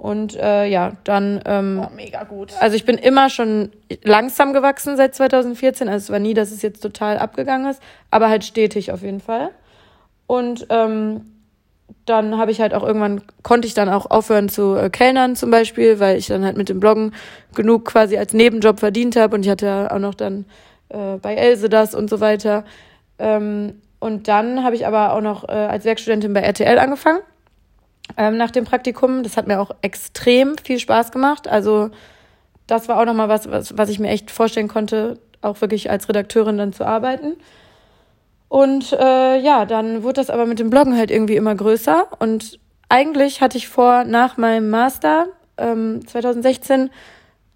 [0.00, 2.54] Und äh, ja, dann ähm, Oh, mega gut.
[2.58, 3.70] also ich bin immer schon
[4.02, 5.90] langsam gewachsen seit 2014.
[5.90, 9.20] Also es war nie, dass es jetzt total abgegangen ist, aber halt stetig auf jeden
[9.20, 9.50] Fall.
[10.26, 11.26] Und ähm,
[12.06, 15.50] dann habe ich halt auch irgendwann, konnte ich dann auch aufhören zu äh, Kellnern zum
[15.50, 17.12] Beispiel, weil ich dann halt mit dem Bloggen
[17.54, 19.34] genug quasi als Nebenjob verdient habe.
[19.36, 20.46] Und ich hatte ja auch noch dann
[20.88, 22.64] äh, bei Else das und so weiter.
[23.18, 27.20] Ähm, und dann habe ich aber auch noch äh, als Werkstudentin bei RTL angefangen
[28.16, 29.22] ähm, nach dem Praktikum.
[29.22, 31.48] Das hat mir auch extrem viel Spaß gemacht.
[31.48, 31.90] Also
[32.66, 36.08] das war auch nochmal was, was, was ich mir echt vorstellen konnte, auch wirklich als
[36.08, 37.36] Redakteurin dann zu arbeiten.
[38.48, 42.08] Und äh, ja, dann wurde das aber mit dem Bloggen halt irgendwie immer größer.
[42.18, 46.90] Und eigentlich hatte ich vor, nach meinem Master ähm, 2016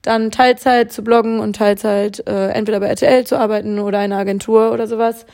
[0.02, 4.72] dann Teilzeit zu bloggen und Teilzeit äh, entweder bei RTL zu arbeiten oder einer Agentur
[4.72, 5.26] oder sowas.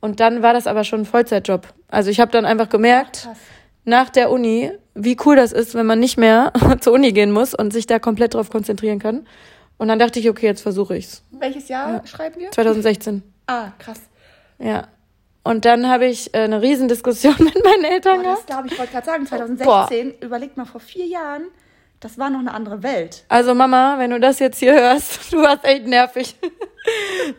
[0.00, 1.68] Und dann war das aber schon ein Vollzeitjob.
[1.88, 3.38] Also ich habe dann einfach gemerkt, Krass.
[3.84, 7.54] Nach der Uni, wie cool das ist, wenn man nicht mehr zur Uni gehen muss
[7.54, 9.26] und sich da komplett drauf konzentrieren kann.
[9.76, 11.22] Und dann dachte ich, okay, jetzt versuche ich's.
[11.32, 12.50] Welches Jahr schreiben wir?
[12.50, 13.22] 2016.
[13.46, 14.00] Ah, krass.
[14.58, 14.88] Ja.
[15.42, 18.38] Und dann habe ich äh, eine Riesendiskussion mit meinen Eltern Boah, gehabt.
[18.38, 21.44] das glaube ich, wollte gerade sagen, 2016, überlegt mal vor vier Jahren,
[22.00, 23.24] das war noch eine andere Welt.
[23.28, 26.36] Also Mama, wenn du das jetzt hier hörst, du warst echt nervig.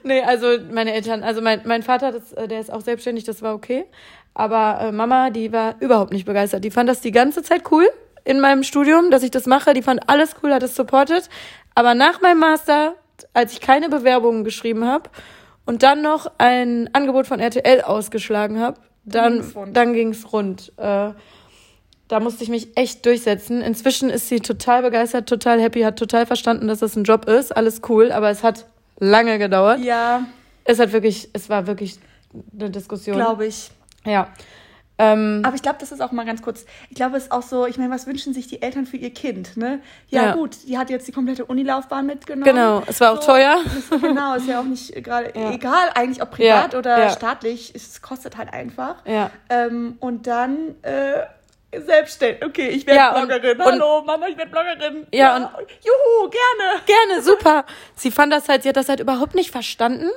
[0.04, 3.42] nee, also meine Eltern, also mein, mein Vater, das, äh, der ist auch selbstständig, das
[3.42, 3.86] war okay.
[4.36, 6.64] Aber äh, Mama, die war überhaupt nicht begeistert.
[6.64, 7.88] Die fand das die ganze Zeit cool
[8.26, 9.74] in meinem Studium, dass ich das mache.
[9.74, 11.30] Die fand alles cool, hat es supportet.
[11.74, 12.96] Aber nach meinem Master,
[13.34, 15.10] als ich keine Bewerbungen geschrieben habe
[15.66, 20.74] und dann noch ein Angebot von RTL ausgeschlagen habe, dann, ging's dann ging's rund.
[20.78, 21.12] Äh,
[22.08, 23.62] da musste ich mich echt durchsetzen.
[23.62, 27.56] Inzwischen ist sie total begeistert, total happy, hat total verstanden, dass das ein Job ist.
[27.56, 28.66] Alles cool, aber es hat
[29.00, 29.80] lange gedauert.
[29.80, 30.26] Ja,
[30.66, 32.00] Es hat wirklich, es war wirklich
[32.60, 33.16] eine Diskussion.
[33.16, 33.72] glaube ich.
[34.06, 34.30] Ja.
[34.98, 36.66] Ähm, Aber ich glaube, das ist auch mal ganz kurz.
[36.90, 39.10] Ich glaube, es ist auch so, ich meine, was wünschen sich die Eltern für ihr
[39.14, 39.82] Kind, ne?
[40.08, 40.34] Ja, Ja.
[40.36, 42.46] gut, die hat jetzt die komplette Unilaufbahn mitgenommen.
[42.46, 43.58] Genau, es war auch teuer.
[43.78, 45.52] Ist, genau, ist ja auch nicht gerade Ja.
[45.52, 47.10] egal, eigentlich ob privat Ja, oder ja.
[47.10, 48.96] staatlich, es kostet halt einfach.
[49.06, 49.32] ja.
[49.50, 51.24] Ähm, und dann äh,
[51.78, 52.46] selbstständig.
[52.46, 53.58] Okay, ich werde Ja, Bloggerin.
[53.60, 55.08] und- Hallo, Mama, ich werde Bloggerin.
[55.14, 55.50] Ja, und-
[55.84, 56.82] juhu, gerne.
[56.86, 57.66] Gerne, super.
[57.98, 60.10] Sie fand das halt, sie hat das halt überhaupt nicht verstanden,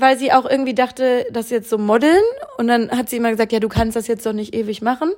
[0.00, 2.22] weil sie auch irgendwie dachte, das jetzt so modeln.
[2.58, 5.12] Und dann hat sie immer gesagt, ja, du kannst das jetzt doch nicht ewig machen.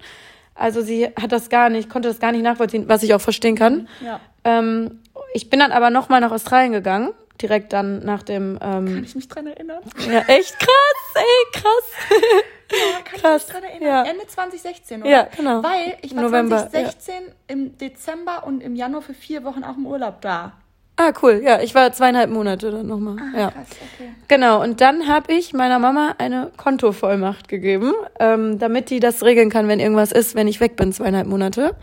[0.54, 3.56] Also sie hat das gar nicht, konnte das gar nicht nachvollziehen, was ich auch verstehen
[3.56, 3.88] kann.
[4.04, 4.20] Ja.
[4.44, 5.00] Ähm,
[5.34, 8.58] ich bin dann aber nochmal nach Australien gegangen, direkt dann nach dem.
[8.58, 9.82] Kann Ähm, ich mich dran erinnern?
[10.10, 12.20] ja, echt krass, ey, krass.
[12.70, 13.88] Ja, kann Krass, ich mich dran erinnern.
[13.88, 14.10] ja.
[14.10, 15.10] Ende 2016, oder?
[15.10, 15.62] Ja, genau.
[15.62, 17.14] Weil ich war November, 2016
[17.48, 20.52] im Dezember und im Januar für vier Wochen auch im Urlaub da.
[20.96, 21.40] Ah, cool.
[21.42, 23.16] Ja, ich war zweieinhalb Monate dann nochmal.
[23.36, 23.48] ja.
[23.48, 24.12] Ah, Krass, okay.
[24.28, 29.50] Genau, und dann habe ich meiner Mama eine Kontovollmacht gegeben, ähm, damit die das regeln
[29.50, 31.74] kann, wenn irgendwas ist, wenn ich weg bin, zweieinhalb Monate.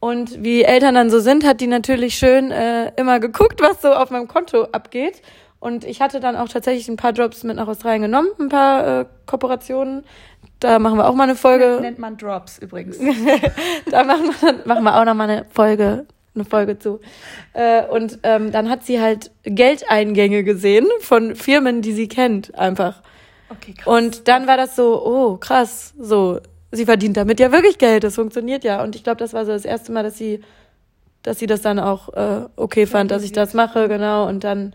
[0.00, 3.92] Und wie Eltern dann so sind, hat die natürlich schön äh, immer geguckt, was so
[3.92, 5.22] auf meinem Konto abgeht.
[5.60, 9.00] Und ich hatte dann auch tatsächlich ein paar Jobs mit nach Australien genommen, ein paar
[9.00, 10.04] äh, Kooperationen.
[10.60, 11.78] Da machen wir auch mal eine Folge.
[11.80, 12.98] Nennt man Drops übrigens.
[13.90, 16.06] Da machen wir, machen wir auch noch mal eine Folge,
[16.38, 17.00] eine Folge zu.
[17.52, 23.02] Äh, und ähm, dann hat sie halt Geldeingänge gesehen von Firmen, die sie kennt, einfach.
[23.50, 23.86] Okay, krass.
[23.86, 26.40] Und dann war das so, oh, krass, so,
[26.72, 28.82] sie verdient damit ja wirklich Geld, das funktioniert ja.
[28.82, 30.40] Und ich glaube, das war so das erste Mal, dass sie,
[31.22, 34.28] dass sie das dann auch äh, okay fand, dass ich das mache, genau.
[34.28, 34.74] Und dann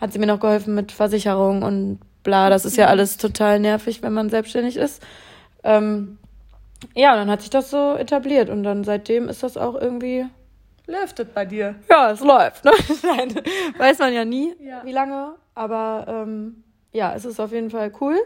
[0.00, 2.50] hat sie mir noch geholfen mit Versicherung und bla.
[2.50, 5.02] Das ist ja alles total nervig, wenn man selbstständig ist.
[5.64, 6.18] Ähm,
[6.94, 10.26] ja, und dann hat sich das so etabliert und dann seitdem ist das auch irgendwie,
[10.88, 11.74] Lüftet bei dir.
[11.88, 12.64] ja, es läuft.
[12.64, 12.72] Ne?
[13.04, 13.34] Nein,
[13.78, 14.84] weiß man ja nie, Ja.
[14.84, 18.16] wie lange, aber ähm, ja, es ist auf jeden Fall cool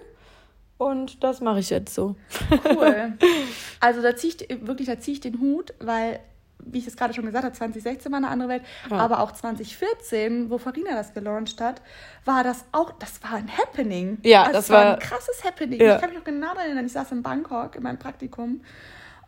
[0.78, 2.16] und das mache ich jetzt so.
[2.64, 3.12] Cool.
[3.80, 6.20] Also da ziehe ich wirklich, da ziehe ich den Hut, weil,
[6.60, 8.98] wie ich es gerade schon gesagt habe, 2016 war eine andere Welt, Ja.
[8.98, 11.82] aber auch 2014, wo Farina das gelauncht hat,
[12.24, 14.18] war das auch, das war ein Happening.
[14.22, 15.80] Ja, also das war- ein krasses Happening.
[15.80, 15.96] Ja.
[15.96, 18.60] Ich kann mich noch genau daran erinnern, ich saß in Bangkok in meinem Praktikum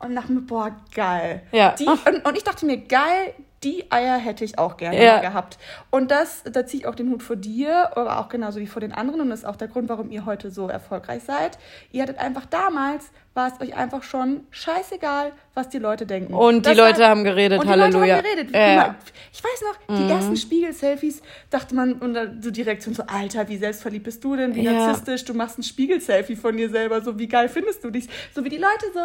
[0.05, 1.43] und dachte mir, boah, geil.
[1.53, 1.75] Ja.
[1.79, 5.21] Die, und, und ich dachte mir, geil, die Eier hätte ich auch gerne Ja.
[5.21, 5.59] gehabt.
[5.91, 8.81] Und das, da ziehe ich auch den Hut vor dir, aber auch genauso wie vor
[8.81, 9.21] den anderen.
[9.23, 11.59] Und das ist auch der Grund, warum ihr heute so erfolgreich seid.
[11.91, 16.35] Ihr hattet einfach damals, war es euch einfach schon scheißegal, was die Leute denken.
[16.35, 18.17] Und die Das Leute war- haben geredet, und die Halleluja.
[18.17, 18.55] Leute haben geredet.
[18.55, 18.95] Ja, Mhm.
[19.33, 21.21] Ich weiß noch, die ersten Spiegel-Selfies
[21.51, 24.55] dachte man, und dann so direkt so, Alter, wie selbstverliebt bist du denn?
[24.55, 24.73] Wie Ja.
[24.73, 28.09] narzisstisch, du machst ein Spiegel-Selfie von dir selber, so wie geil findest du dich?
[28.35, 29.01] So wie die Leute so,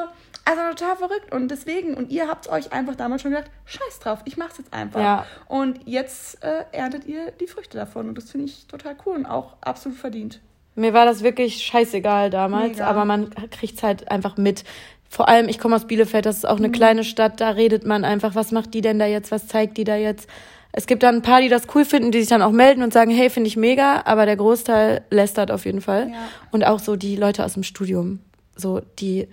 [0.45, 1.33] also total verrückt.
[1.33, 4.73] Und deswegen, und ihr habt euch einfach damals schon gedacht, scheiß drauf, ich mach's jetzt
[4.73, 4.99] einfach.
[5.01, 5.25] Ja.
[5.47, 8.07] Und jetzt äh, erntet ihr die Früchte davon.
[8.09, 10.39] Und das finde ich total cool und auch absolut verdient.
[10.79, 12.87] Mir war das wirklich scheißegal damals, Mega.
[12.87, 14.63] aber man kriegt's halt einfach mit.
[15.09, 18.05] Vor allem, ich komme aus Bielefeld, das ist auch eine kleine Stadt, da redet man
[18.05, 20.29] einfach, was macht die denn da jetzt, was zeigt die da jetzt.
[20.71, 22.93] Es gibt dann ein paar, die das cool finden, die sich dann auch melden und
[22.93, 26.09] sagen, hey, finde ich mega, aber der Großteil lästert auf jeden Fall.
[26.09, 26.17] Ja.
[26.51, 28.19] Und auch so die Leute aus dem Studium,
[28.55, 29.27] so die,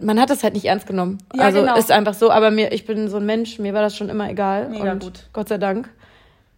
[0.00, 1.18] man hat das halt nicht ernst genommen.
[1.34, 1.76] Ja, also genau.
[1.76, 4.30] ist einfach so, aber mir, ich bin so ein Mensch, mir war das schon immer
[4.30, 4.68] egal.
[4.68, 5.28] Mega und gut.
[5.32, 5.90] Gott sei Dank.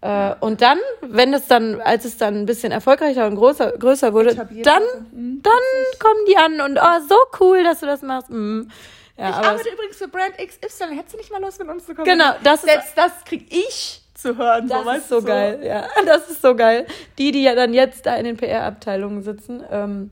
[0.03, 4.13] Äh, und dann, wenn es dann, als es dann ein bisschen erfolgreicher und größer, größer
[4.15, 4.83] wurde, dann.
[5.13, 5.43] Mhm.
[5.43, 5.53] dann
[5.99, 8.31] kommen die an und oh, so cool, dass du das machst.
[8.31, 8.71] Mhm.
[9.19, 10.95] Ja, Ich arbeite übrigens für Brand XY.
[10.97, 12.07] Hättest du nicht mal Lust, mit uns zu kommen?
[12.07, 14.69] Genau, das ist- Selbst das krieg ich zu hören.
[14.69, 15.87] das so, ist so du, geil, ja.
[16.07, 16.87] Das ist so geil.
[17.19, 20.11] Die, die ja dann jetzt da in den PR-Abteilungen sitzen, ähm,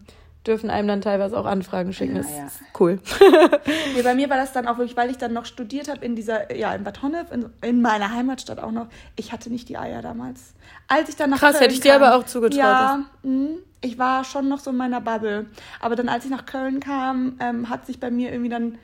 [0.49, 2.17] dürfen einem dann teilweise auch Anfragen schicken.
[2.17, 2.47] Ja, das ja.
[2.47, 2.99] ist cool.
[3.95, 6.17] Nee, bei mir war das dann auch wirklich, weil ich dann noch studiert habe in
[6.17, 8.87] dieser, ja, in Bad Honnef, in, in meiner Heimatstadt auch noch.
[9.17, 10.55] Ich hatte nicht die Eier damals.
[10.89, 13.49] Als ich dann nach Krass, Köln hätte ich dir kam, aber auch zugetraut, Ja, mh,
[13.81, 15.47] ich war schon noch so in meiner Bubble.
[15.81, 18.79] Aber dann, als ich nach Köln kam, ähm, hat sich bei mir irgendwie dann,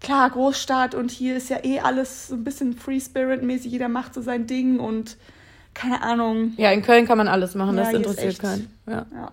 [0.00, 3.70] klar, Großstadt und hier ist ja eh alles so ein bisschen Free Spirit-mäßig.
[3.70, 5.16] Jeder macht so sein Ding und
[5.74, 6.52] keine Ahnung.
[6.56, 8.70] Ja, in Köln kann man alles machen, Ja, das interessiert keinen.
[8.86, 9.06] Ja.
[9.12, 9.32] Ja.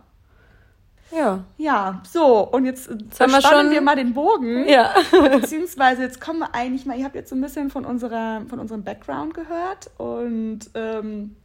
[1.12, 1.44] Ja.
[1.58, 4.68] Ja, so, und jetzt, jetzt haben wir spannen schon- wir mal den Bogen.
[4.68, 4.94] Ja.
[5.40, 8.60] Beziehungsweise jetzt kommen wir eigentlich mal, ihr habt jetzt so ein bisschen von, unserer, von
[8.60, 11.36] unserem Background gehört und ähm,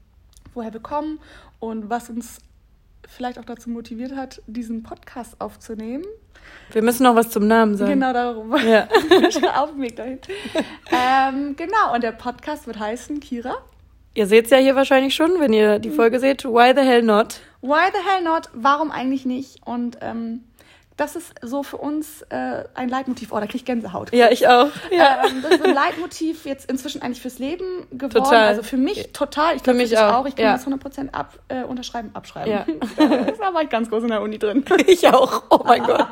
[0.55, 1.19] woher wir kommen
[1.59, 2.39] und was uns
[3.09, 6.05] vielleicht auch dazu motiviert hat, diesen Podcast aufzunehmen.
[6.73, 7.93] Wir müssen noch was zum Namen sagen.
[7.93, 8.61] Genau darüber.
[8.61, 8.89] Ja.
[9.63, 10.19] Auf dem Weg dahin.
[10.93, 13.57] ähm, genau, und der Podcast wird heißen, Kira,
[14.17, 15.83] Ihr seht es ja hier wahrscheinlich schon, wenn ihr Mhm.
[15.83, 16.45] die Folge seht.
[16.45, 17.41] Why the hell not?
[17.61, 18.49] Why the hell not?
[18.55, 19.59] Warum eigentlich nicht?
[19.67, 20.45] Und ähm,
[20.97, 23.31] das ist so für uns äh, ein Leitmotiv.
[23.31, 24.13] Oh, da krieg ich Gänsehaut.
[24.15, 24.69] Ja, ich auch.
[24.91, 25.25] Ja.
[25.27, 28.25] Ähm, das ist ein Leitmotiv jetzt inzwischen eigentlich fürs Leben geworden.
[28.25, 28.49] Total.
[28.49, 29.57] Also für mich total.
[29.57, 30.27] Ich glaube, mich auch, auch.
[30.27, 30.53] Ich kann ja.
[30.55, 32.51] das 100% ab, äh, unterschreiben, abschreiben.
[32.51, 32.65] Ja.
[32.97, 34.65] da war ich ganz groß in der Uni drin.
[34.87, 35.43] Ich auch.
[35.51, 36.09] Oh mein Gott.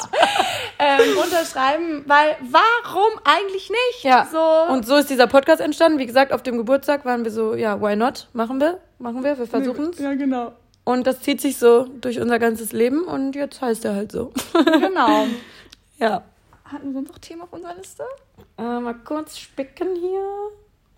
[0.79, 4.05] ähm, unterschreiben, weil warum eigentlich nicht?
[4.05, 4.27] Ja.
[4.31, 5.99] So, Und so ist dieser Podcast entstanden.
[5.99, 8.29] Wie gesagt, auf dem Geburtstag waren wir so, ja, why not?
[8.33, 8.81] Machen wir.
[8.99, 9.39] Machen wir.
[9.39, 9.99] Wir versuchen es.
[9.99, 10.53] Ja, genau.
[10.85, 14.33] Und das zieht sich so durch unser ganzes Leben und jetzt heißt er halt so.
[14.53, 15.27] Genau.
[15.99, 16.23] ja.
[16.65, 18.05] Hatten wir noch Themen auf unserer Liste?
[18.59, 20.23] Äh, mal kurz spicken hier.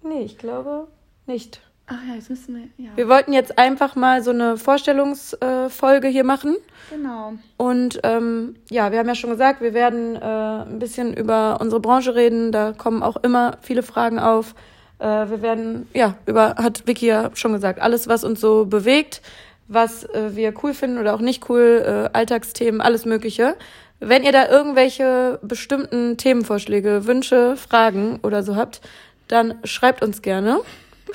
[0.02, 0.88] Nee, ich glaube
[1.26, 1.60] nicht.
[1.88, 2.84] Ach ja, jetzt müssen wir.
[2.84, 6.56] Ja, Wir wollten jetzt einfach mal so eine Vorstellungsfolge hier machen.
[6.90, 7.34] genau.
[7.56, 11.80] Und ähm, ja, wir haben ja schon gesagt, wir werden äh, ein bisschen über unsere
[11.80, 12.50] Branche reden.
[12.50, 14.54] Da kommen auch immer viele Fragen auf.
[14.98, 19.22] Äh, wir werden, ja, über, hat Vicky ja schon gesagt, alles, was uns so bewegt,
[19.68, 23.56] was äh, wir cool finden oder auch nicht cool, äh, Alltagsthemen, alles Mögliche.
[23.98, 28.80] Wenn ihr da irgendwelche bestimmten Themenvorschläge, Wünsche, Fragen oder so habt,
[29.28, 30.60] dann schreibt uns gerne.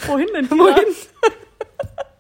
[0.07, 0.49] Wohin denn?
[0.49, 0.85] Wohin?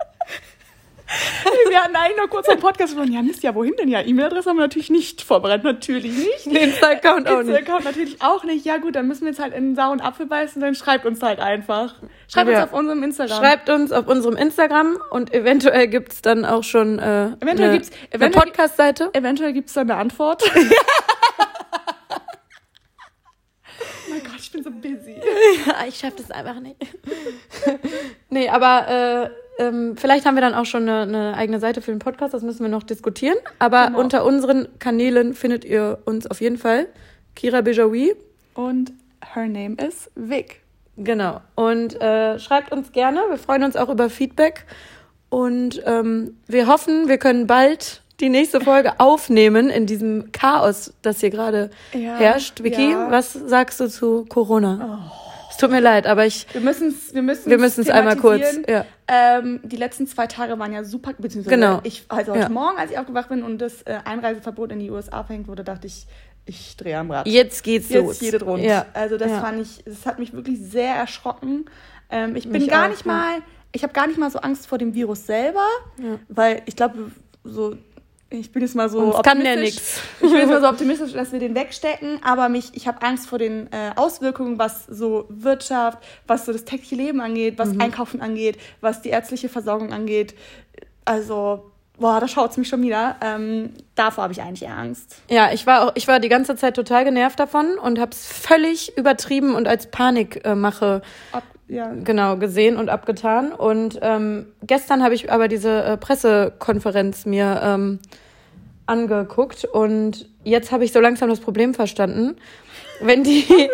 [1.69, 3.11] Wir hatten eigentlich noch kurz am Podcast gesprochen.
[3.13, 3.89] Ja, Mist, ja, wohin denn?
[3.89, 5.63] Ja, E-Mail-Adresse haben wir natürlich nicht vorbereitet.
[5.63, 6.45] Natürlich nicht.
[6.45, 7.49] Den Insta-Account auch nicht.
[7.57, 8.65] Insta-Account natürlich auch nicht.
[8.65, 11.21] Ja gut, dann müssen wir jetzt halt in den sauren Apfel beißen, dann schreibt uns
[11.21, 11.95] halt einfach.
[12.27, 12.63] Schreibt Ja.
[12.63, 13.37] uns auf unserem Instagram.
[13.37, 17.91] Schreibt uns auf unserem Instagram und eventuell gibt's dann auch schon äh, Eventuell eine, gibt's-
[17.91, 19.09] eine eventuell- Podcast-Seite.
[19.13, 20.43] Eventuell gibt es dann eine Antwort.
[20.55, 20.59] oh
[24.09, 25.15] mein Gott, ich bin so busy.
[25.65, 26.75] Ja, ich schaffe das einfach nicht.
[28.29, 28.87] nee, aber
[29.27, 32.33] äh, ähm, vielleicht haben wir dann auch schon eine, eine eigene Seite für den Podcast,
[32.33, 33.37] das müssen wir noch diskutieren.
[33.59, 33.99] Aber Genau.
[33.99, 36.87] unter unseren Kanälen findet ihr uns auf jeden Fall.
[37.35, 38.15] Kira Bejawi.
[38.53, 38.91] Und
[39.33, 40.61] her name is Vic.
[40.97, 41.41] Genau.
[41.55, 43.21] Und äh, schreibt uns gerne.
[43.29, 44.65] Wir freuen uns auch über Feedback.
[45.29, 51.21] Und ähm, wir hoffen, wir können bald die nächste Folge aufnehmen in diesem Chaos, das
[51.21, 52.61] hier gerade Ja, herrscht.
[52.63, 53.09] Vicky, ja.
[53.09, 55.09] was sagst du zu Corona?
[55.49, 58.17] Es tut mir leid, aber ich, Wir müssen es wir müssen's wir müssen es einmal
[58.17, 58.59] kurz.
[58.67, 58.85] Ja.
[59.13, 61.81] Ähm, die letzten zwei Tage waren ja super, beziehungsweise Genau.
[61.83, 62.49] ich, also heute Ja.
[62.49, 65.85] Morgen, als ich aufgewacht bin und das äh, Einreiseverbot in die USA verhängt wurde, dachte
[65.87, 66.07] ich,
[66.45, 67.27] ich drehe am Rad.
[67.27, 68.21] Jetzt geht's Jetzt los.
[68.21, 68.63] jede rund.
[68.63, 68.85] Ja.
[68.93, 69.41] Also das Ja.
[69.41, 71.65] fand ich, das hat mich wirklich sehr erschrocken.
[72.09, 73.39] Ähm, ich bin Mich gar auch, nicht mal,
[73.73, 75.65] ich habe gar nicht mal so Angst vor dem Virus selber,
[76.29, 77.11] weil ich glaube,
[77.43, 77.75] so,
[78.31, 79.81] ich bin jetzt mal so Uns kann der optimistisch.
[79.81, 80.01] nix.
[80.21, 83.27] Ich bin jetzt mal so optimistisch, dass wir den wegstecken, aber mich, ich habe Angst
[83.27, 87.81] vor den äh, Auswirkungen, was so Wirtschaft, was so das tägliche Leben angeht, was Mhm.
[87.81, 90.33] Einkaufen angeht, was die ärztliche Versorgung angeht.
[91.05, 93.15] Also, boah, da schaut's mich schon wieder.
[93.21, 95.17] Ähm, davor habe ich eigentlich eher Angst.
[95.29, 98.25] Ja, ich war auch, ich war die ganze Zeit total genervt davon und habe es
[98.27, 103.53] völlig übertrieben und als Panikmache Ab, ja, genau gesehen und abgetan.
[103.53, 107.99] Und ähm, gestern habe ich aber diese äh, Pressekonferenz mir ähm,
[108.87, 112.35] angeguckt und jetzt habe ich so langsam das Problem verstanden.
[112.99, 113.45] Wenn die,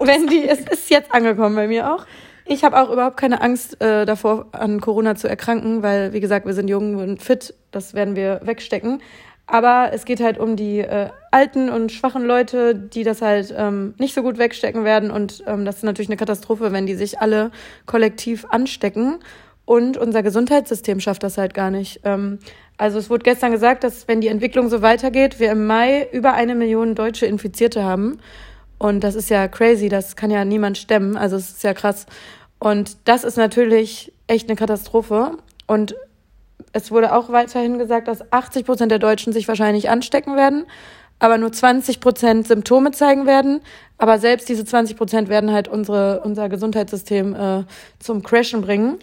[0.00, 2.06] wenn die, es ist jetzt angekommen bei mir auch.
[2.46, 6.46] Ich habe auch überhaupt keine Angst äh, davor, an Corona zu erkranken, weil, wie gesagt,
[6.46, 9.02] wir sind jung und fit, das werden wir wegstecken.
[9.46, 13.94] Aber es geht halt um die äh, alten und schwachen Leute, die das halt ähm,
[13.98, 15.10] nicht so gut wegstecken werden.
[15.10, 17.52] Und ähm, das ist natürlich eine Katastrophe, wenn die sich alle
[17.86, 19.18] kollektiv anstecken.
[19.64, 22.00] Und unser Gesundheitssystem schafft das halt gar nicht.
[22.04, 22.40] Ähm,
[22.76, 26.34] also es wurde gestern gesagt, dass wenn die Entwicklung so weitergeht, wir im Mai über
[26.34, 28.18] eine Million deutsche Infizierte haben.
[28.78, 31.16] Und das ist ja crazy, das kann ja niemand stemmen.
[31.16, 32.06] Also es ist ja krass.
[32.58, 35.32] Und das ist natürlich echt eine Katastrophe.
[35.66, 35.94] Und
[36.76, 40.66] es wurde auch weiterhin gesagt, dass 80 Prozent der Deutschen sich wahrscheinlich anstecken werden,
[41.18, 43.60] aber nur 20 Prozent Symptome zeigen werden.
[43.96, 47.64] Aber selbst diese 20 Prozent werden halt unsere, unser Gesundheitssystem äh,
[47.98, 48.98] zum Crashen bringen.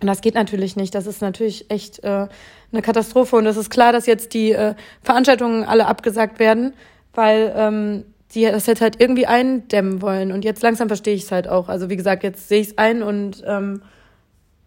[0.00, 0.94] Und das geht natürlich nicht.
[0.94, 2.28] Das ist natürlich echt äh,
[2.72, 3.34] eine Katastrophe.
[3.34, 6.74] Und es ist klar, dass jetzt die äh, Veranstaltungen alle abgesagt werden,
[7.12, 10.30] weil ähm, die das jetzt halt irgendwie eindämmen wollen.
[10.30, 11.68] Und jetzt langsam verstehe ich es halt auch.
[11.68, 13.82] Also wie gesagt, jetzt sehe ich es ein und ähm,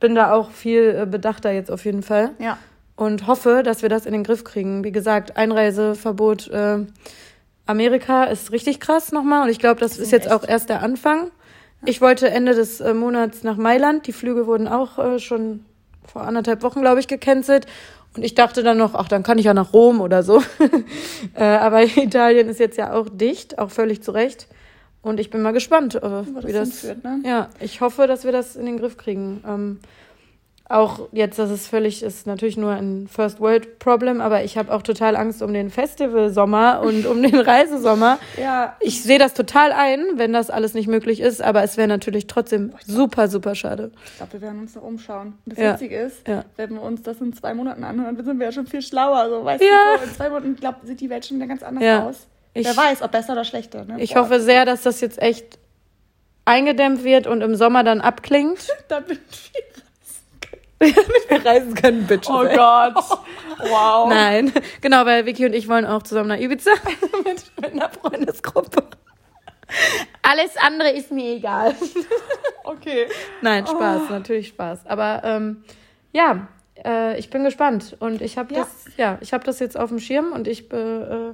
[0.04, 2.32] bin da auch viel äh, bedachter jetzt auf jeden Fall.
[2.38, 2.58] Ja.
[2.98, 4.84] Und hoffe, dass wir das in den Griff kriegen.
[4.84, 6.80] Wie gesagt, Einreiseverbot äh,
[7.66, 9.44] Amerika ist richtig krass nochmal.
[9.44, 11.32] Und ich glaube, das, Das ist jetzt auch echt- erst der Anfang.
[11.86, 14.06] Ich wollte Ende des äh, Monats nach Mailand.
[14.08, 15.64] Die Flüge wurden auch äh, schon
[16.06, 17.66] vor anderthalb Wochen, glaube ich, gecancelt.
[18.18, 20.44] Und ich dachte dann noch, ach, dann kann ich ja nach Rom oder so.
[21.36, 24.48] äh, aber Italien ist jetzt ja auch dicht, auch völlig zu Recht.
[25.04, 26.02] Und ich bin mal gespannt, äh,
[26.46, 26.80] wie das.
[26.82, 27.20] hinführt, ne?
[27.26, 29.44] Ja, ich hoffe, dass wir das in den Griff kriegen.
[29.46, 29.80] Ähm,
[30.70, 34.74] auch jetzt, dass es völlig ist, natürlich nur ein First World Problem, aber ich habe
[34.74, 38.18] auch total Angst um den Festivalsommer und um den Reisesommer.
[38.42, 38.78] Ja.
[38.80, 42.28] Ich sehe das total ein, wenn das alles nicht möglich ist, aber es wäre natürlich
[42.28, 43.92] trotzdem super, super schade.
[44.06, 45.34] Ich glaube, wir werden uns noch umschauen.
[45.46, 45.74] Das Ja.
[45.74, 46.46] Witzige ist, Ja.
[46.56, 49.30] wenn wir uns das in zwei Monaten anhören, dann sind wir ja schon viel schlauer.
[49.30, 49.98] So, weißt Ja.
[49.98, 52.28] du, so in zwei Monaten glaub, sieht die Welt schon wieder ganz anders aus.
[52.54, 53.86] Ich- Wer weiß, ob besser oder schlechter.
[53.86, 54.02] Ne?
[54.02, 55.58] Ich Boah, hoffe sehr, dass das jetzt echt
[56.46, 58.68] eingedämmt wird und im Sommer dann abklingt.
[58.90, 59.20] Damit
[60.80, 62.30] wir Damit wir reisen können, Bitches.
[62.30, 62.56] Oh ey.
[62.56, 62.96] Gott.
[63.60, 64.10] Wow.
[64.10, 66.72] Nein, genau, weil Vicky und ich wollen auch zusammen nach Ibiza
[67.26, 68.84] mit, mit einer Freundesgruppe.
[70.22, 71.74] Alles andere ist mir egal.
[72.66, 73.08] Okay.
[73.42, 74.86] Nein, Spaß, natürlich Spaß.
[74.86, 75.64] Aber ähm,
[76.12, 76.48] ja,
[76.84, 78.60] äh, ich bin gespannt und ich habe Ja.
[78.62, 81.32] das, ja, ich habe das jetzt auf dem Schirm und ich äh,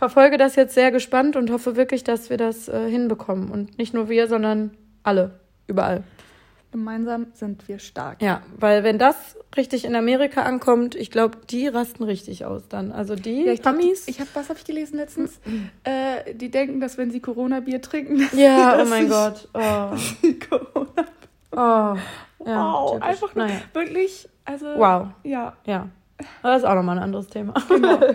[0.00, 3.92] verfolge das jetzt sehr gespannt und hoffe wirklich, dass wir das äh, hinbekommen und nicht
[3.92, 4.70] nur wir, sondern
[5.02, 6.02] alle, überall.
[6.72, 8.22] Gemeinsam sind wir stark.
[8.22, 12.92] Ja, weil wenn das richtig in Amerika ankommt, ich glaube, die rasten richtig aus dann.
[12.92, 14.08] Also die Ja, ich glaub, die, Amis.
[14.08, 15.38] ich hab, was habe ich gelesen letztens?
[15.84, 19.48] äh, die denken, dass wenn sie Corona-Bier trinken, dass ja, dass oh mein Gott.
[19.52, 19.58] Oh,
[20.48, 21.04] Corona.
[21.52, 21.98] oh.
[22.46, 23.06] Ja, wow, typisch.
[23.06, 23.60] einfach nur, Naja.
[23.74, 24.66] wirklich, also.
[24.76, 25.08] Wow.
[25.24, 25.88] Ja, Ja,
[26.42, 27.52] aber das ist auch nochmal ein anderes Thema.
[27.68, 27.98] genau.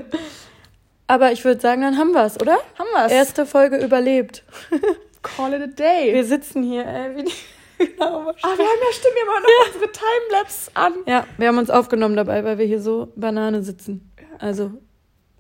[1.07, 2.57] Aber ich würde sagen, dann haben wir es, oder?
[2.77, 3.11] Haben wir's.
[3.11, 4.43] Erste Folge überlebt.
[5.21, 6.13] Call it a day.
[6.13, 7.31] Wir sitzen hier, ey, wie die
[7.77, 10.93] genau ah, wir haben ja stimmt, wir haben noch unsere Timelapse an.
[11.05, 14.11] Ja, wir haben uns aufgenommen dabei, weil wir hier so Banane sitzen.
[14.39, 14.71] Also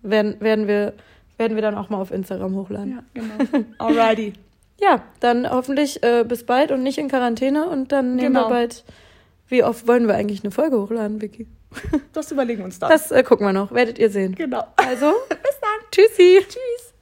[0.01, 0.93] werden, werden, wir,
[1.37, 2.91] werden wir dann auch mal auf Instagram hochladen.
[2.91, 3.65] Ja, genau.
[3.77, 4.33] Alrighty.
[4.77, 8.47] Ja, dann hoffentlich äh, bis bald und nicht in Quarantäne und dann nehmen Genau.
[8.47, 8.83] wir bald.
[9.47, 11.47] Wie oft wollen wir eigentlich eine Folge hochladen, Vicky?
[12.13, 12.89] Das überlegen wir uns dann.
[12.89, 14.35] Das äh, gucken wir noch, werdet ihr sehen.
[14.35, 14.63] genau.
[14.77, 15.91] Also, Bis dann.
[15.91, 16.39] tschüssi.
[16.47, 16.93] Tschüss.